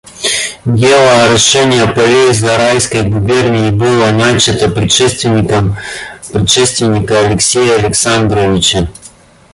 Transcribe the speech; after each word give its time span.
Дело 0.65 1.25
орошения 1.25 1.85
полей 1.85 2.33
Зарайской 2.33 3.03
губернии 3.03 3.69
было 3.69 4.09
начато 4.09 4.67
предшественником 4.67 5.77
предшественника 6.33 7.19
Алексея 7.19 7.75
Александровича. 7.77 8.89